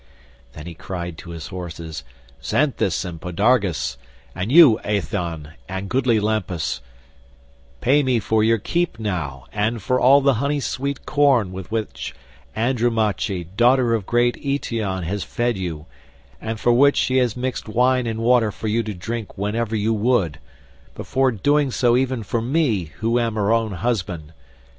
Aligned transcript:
Then 0.53 0.65
he 0.65 0.73
cried 0.73 1.15
to 1.19 1.29
his 1.29 1.49
horses, 1.49 2.03
"Xanthus 2.43 3.05
and 3.05 3.21
Podargus, 3.21 3.97
and 4.33 4.51
you 4.51 4.79
Aethon 4.83 5.53
and 5.69 5.89
goodly 5.91 6.19
Lampus, 6.19 6.81
pay 7.81 8.01
me 8.01 8.19
for 8.19 8.43
your 8.43 8.57
keep 8.57 8.97
now 8.97 9.45
and 9.53 9.79
for 9.79 9.99
all 9.99 10.19
the 10.19 10.33
honey 10.41 10.59
sweet 10.59 11.05
corn 11.05 11.51
with 11.51 11.69
which 11.69 12.15
Andromache 12.55 13.45
daughter 13.55 13.93
of 13.93 14.07
great 14.07 14.37
Eetion 14.37 15.03
has 15.03 15.23
fed 15.23 15.55
you, 15.55 15.85
and 16.41 16.59
for 16.59 16.91
she 16.95 17.17
has 17.17 17.37
mixed 17.37 17.69
wine 17.69 18.07
and 18.07 18.21
water 18.21 18.51
for 18.51 18.67
you 18.67 18.81
to 18.81 18.95
drink 18.95 19.37
whenever 19.37 19.75
you 19.75 19.93
would, 19.93 20.39
before 20.95 21.31
doing 21.31 21.69
so 21.69 21.95
even 21.95 22.23
for 22.23 22.41
me 22.41 22.85
who 22.85 23.19
am 23.19 23.35
her 23.35 23.53
own 23.53 23.73
husband. 23.73 24.33